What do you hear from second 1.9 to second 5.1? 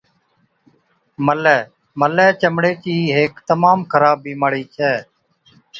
ملَي چمڙِي چِي هيڪ تمام خراب بِيمارِي ڇَي۔